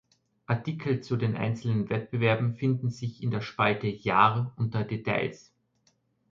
[0.47, 5.51] Artikel zu den einzelnen Wettbewerben finden sich in der Spalte "Jahr" unter "Details".